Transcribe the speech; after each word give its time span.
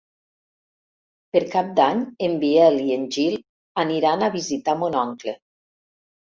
Per 1.35 1.41
Cap 1.51 1.69
d'Any 1.81 2.01
en 2.29 2.33
Biel 2.45 2.81
i 2.87 2.97
en 2.97 3.05
Gil 3.19 3.37
aniran 3.87 4.27
a 4.27 4.33
visitar 4.41 4.79
mon 4.85 5.01
oncle. 5.07 5.39